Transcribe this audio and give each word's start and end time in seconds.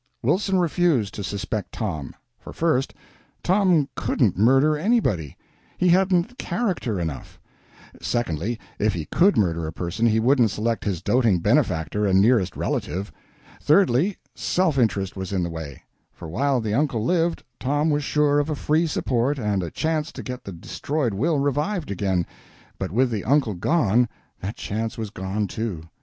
Wilson 0.23 0.57
refused 0.57 1.13
to 1.13 1.23
suspect 1.23 1.71
Tom; 1.73 2.15
for 2.39 2.51
first, 2.51 2.91
Tom 3.43 3.87
couldn't 3.95 4.35
murder 4.35 4.75
anybody 4.75 5.37
he 5.77 5.89
hadn't 5.89 6.39
character 6.39 6.99
enough; 6.99 7.39
secondly, 8.01 8.59
if 8.79 8.95
he 8.95 9.05
could 9.05 9.37
murder 9.37 9.67
a 9.67 9.71
person 9.71 10.07
he 10.07 10.19
wouldn't 10.19 10.49
select 10.49 10.85
his 10.85 11.03
doting 11.03 11.37
benefactor 11.37 12.03
and 12.07 12.19
nearest 12.19 12.57
relative; 12.57 13.11
thirdly, 13.61 14.17
self 14.33 14.79
interest 14.79 15.15
was 15.15 15.31
in 15.31 15.43
the 15.43 15.51
way; 15.51 15.83
for 16.11 16.27
while 16.27 16.59
the 16.59 16.73
uncle 16.73 17.05
lived, 17.05 17.43
Tom 17.59 17.91
was 17.91 18.03
sure 18.03 18.39
of 18.39 18.49
a 18.49 18.55
free 18.55 18.87
support 18.87 19.37
and 19.37 19.61
a 19.61 19.69
chance 19.69 20.11
to 20.11 20.23
get 20.23 20.43
the 20.45 20.51
destroyed 20.51 21.13
will 21.13 21.37
revived 21.37 21.91
again, 21.91 22.25
but 22.79 22.91
with 22.91 23.11
the 23.11 23.23
uncle 23.23 23.53
gone, 23.53 24.09
that 24.39 24.55
chance 24.55 24.97
was 24.97 25.11
gone, 25.11 25.45
too. 25.45 25.83